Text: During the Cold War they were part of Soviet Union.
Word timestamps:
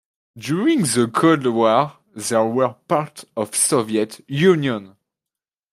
During 0.35 0.79
the 0.81 1.11
Cold 1.13 1.45
War 1.45 1.97
they 2.15 2.35
were 2.35 2.73
part 2.87 3.23
of 3.37 3.53
Soviet 3.53 4.19
Union. 4.27 4.95